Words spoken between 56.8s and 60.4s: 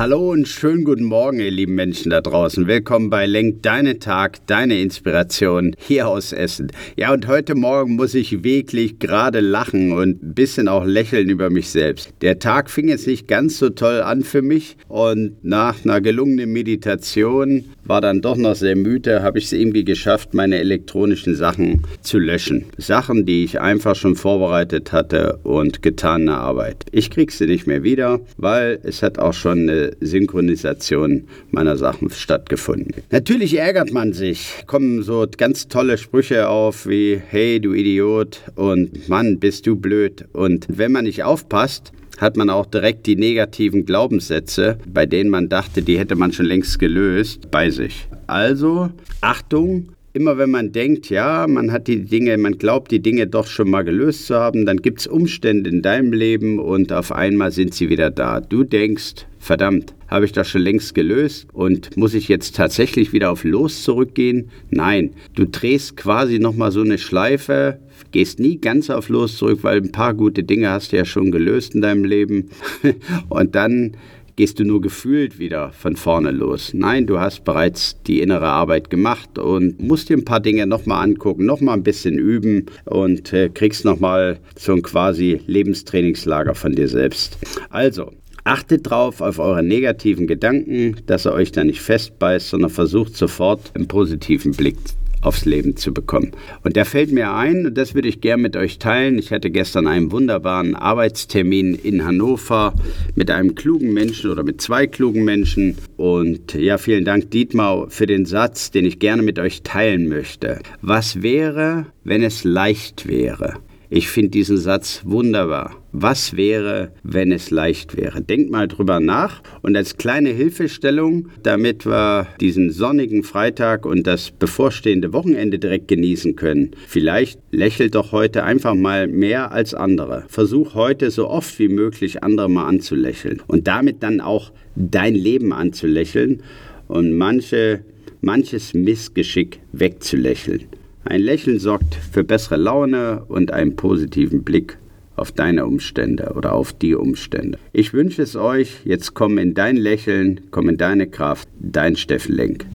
auf einmal sind sie wieder da. Du denkst, verdammt, habe ich